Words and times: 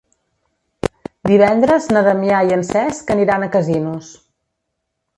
Divendres 1.33 1.87
na 1.93 2.03
Damià 2.09 2.41
i 2.49 2.57
en 2.59 2.67
Cesc 2.73 3.15
aniran 3.19 3.49
a 3.51 3.55
Casinos. 3.59 4.13